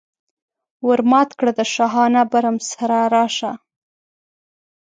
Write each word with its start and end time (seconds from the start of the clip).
ور 0.87 0.99
مات 1.11 1.29
کړه 1.39 1.51
د 1.59 1.61
شاهانه 1.73 2.21
برم 2.31 2.57
سره 2.71 2.97
راشه. 3.15 3.51